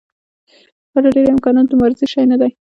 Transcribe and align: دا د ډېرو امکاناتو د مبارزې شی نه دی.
دا 0.91 0.99
د 1.03 1.07
ډېرو 1.15 1.33
امکاناتو 1.35 1.69
د 1.71 1.73
مبارزې 1.77 2.05
شی 2.11 2.23
نه 2.31 2.37
دی. 2.41 2.51